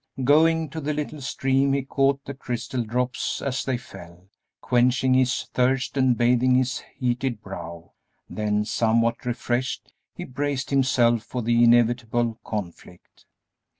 Going 0.23 0.69
to 0.71 0.81
the 0.81 0.95
little 0.95 1.21
stream 1.21 1.73
he 1.73 1.83
caught 1.83 2.25
the 2.25 2.33
crystal 2.33 2.83
drops 2.83 3.39
as 3.39 3.63
they 3.63 3.77
fell, 3.77 4.29
quenching 4.59 5.13
his 5.13 5.43
thirst 5.53 5.95
and 5.95 6.17
bathing 6.17 6.55
his 6.55 6.79
heated 6.95 7.39
brow; 7.43 7.91
then, 8.27 8.65
somewhat 8.65 9.27
refreshed, 9.27 9.93
he 10.15 10.23
braced 10.23 10.71
himself 10.71 11.21
for 11.21 11.43
the 11.43 11.63
inevitable 11.63 12.39
conflict. 12.43 13.27